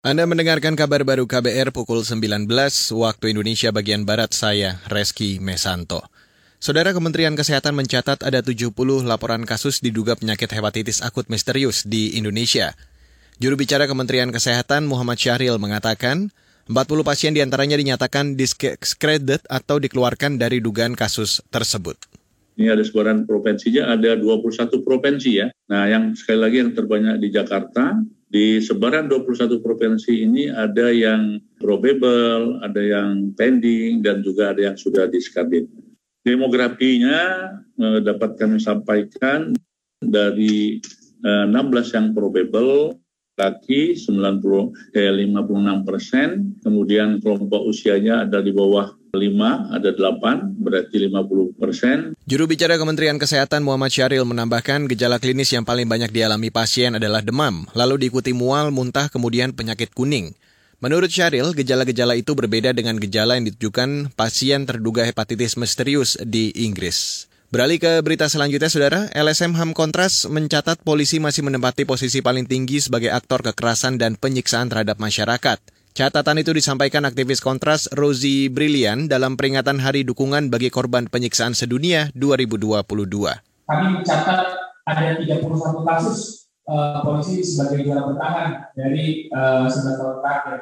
[0.00, 2.48] Anda mendengarkan kabar baru KBR pukul 19
[2.96, 6.00] waktu Indonesia bagian Barat saya, Reski Mesanto.
[6.56, 8.72] Saudara Kementerian Kesehatan mencatat ada 70
[9.04, 12.72] laporan kasus diduga penyakit hepatitis akut misterius di Indonesia.
[13.44, 16.32] Juru bicara Kementerian Kesehatan Muhammad Syahril mengatakan,
[16.64, 22.00] 40 pasien di antaranya dinyatakan discredited atau dikeluarkan dari dugaan kasus tersebut.
[22.60, 25.48] Ini ada sebaran provinsinya, ada 21 provinsi ya.
[25.72, 27.96] Nah, yang sekali lagi yang terbanyak di Jakarta,
[28.28, 34.76] di sebaran 21 provinsi ini ada yang probable, ada yang pending, dan juga ada yang
[34.76, 35.72] sudah diskredit.
[36.20, 37.48] Demografinya
[37.80, 39.56] eh, dapat kami sampaikan
[40.04, 40.84] dari
[41.24, 43.00] eh, 16 yang probable,
[43.40, 50.96] laki 90 eh, 56 persen, kemudian kelompok usianya ada di bawah 5, ada 8, berarti
[51.10, 51.96] 50 persen.
[52.24, 57.18] Juru bicara Kementerian Kesehatan Muhammad Syahril menambahkan gejala klinis yang paling banyak dialami pasien adalah
[57.18, 60.32] demam, lalu diikuti mual, muntah, kemudian penyakit kuning.
[60.80, 67.28] Menurut Syahril, gejala-gejala itu berbeda dengan gejala yang ditujukan pasien terduga hepatitis misterius di Inggris.
[67.50, 69.10] Beralih ke berita selanjutnya, Saudara.
[69.10, 74.70] LSM HAM Kontras mencatat polisi masih menempati posisi paling tinggi sebagai aktor kekerasan dan penyiksaan
[74.70, 75.58] terhadap masyarakat.
[75.90, 82.14] Catatan itu disampaikan aktivis kontras Rosie Brilian dalam peringatan Hari Dukungan bagi Korban Penyiksaan Sedunia
[82.14, 82.86] 2022.
[83.66, 84.40] Kami mencatat
[84.86, 85.42] ada 31
[85.82, 90.56] kasus uh, polisi sebagai juara bertahan dari uh, tahun terakhir.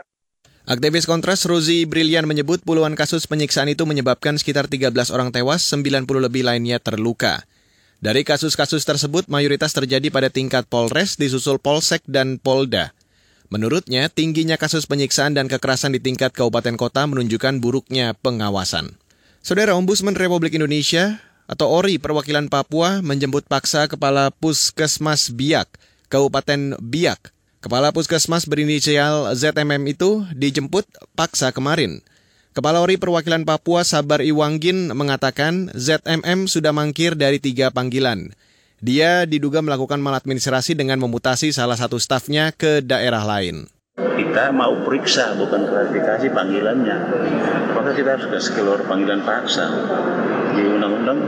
[0.65, 6.09] Aktivis kontras Rosie Brilian menyebut puluhan kasus penyiksaan itu menyebabkan sekitar 13 orang tewas, 90
[6.09, 7.45] lebih lainnya terluka.
[8.01, 12.97] Dari kasus-kasus tersebut, mayoritas terjadi pada tingkat Polres, disusul Polsek dan Polda.
[13.49, 19.01] Menurutnya, tingginya kasus penyiksaan dan kekerasan di tingkat kabupaten kota menunjukkan buruknya pengawasan.
[19.41, 25.81] Saudara Ombudsman Republik Indonesia atau ORI perwakilan Papua menjemput paksa Kepala Puskesmas Biak,
[26.13, 27.33] Kabupaten Biak.
[27.65, 30.85] Kepala Puskesmas berinisial ZMM itu dijemput
[31.17, 32.05] paksa kemarin.
[32.53, 38.37] Kepala ORI perwakilan Papua Sabar Iwanggin mengatakan ZMM sudah mangkir dari tiga panggilan.
[38.79, 43.67] Dia diduga melakukan maladministrasi dengan memutasi salah satu stafnya ke daerah lain.
[43.99, 46.97] Kita mau periksa, bukan klarifikasi panggilannya.
[47.75, 49.67] Maka kita harus ke keluar panggilan paksa.
[50.55, 51.19] Di undang-undang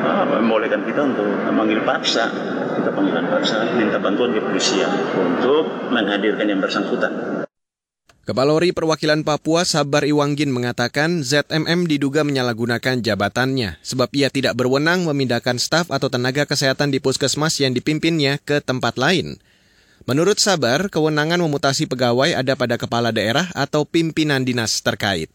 [0.00, 2.32] ah, membolehkan kita untuk memanggil paksa.
[2.80, 7.43] Kita panggilan paksa, minta bantuan kepolisian untuk menghadirkan yang bersangkutan.
[8.24, 15.04] Kepala Ori Perwakilan Papua Sabar Iwanggin mengatakan ZMM diduga menyalahgunakan jabatannya sebab ia tidak berwenang
[15.04, 19.36] memindahkan staf atau tenaga kesehatan di puskesmas yang dipimpinnya ke tempat lain.
[20.08, 25.28] Menurut Sabar, kewenangan memutasi pegawai ada pada kepala daerah atau pimpinan dinas terkait.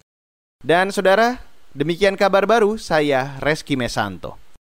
[0.65, 1.45] Dan saudara,
[1.77, 4.48] demikian kabar baru saya Reski Mesanto.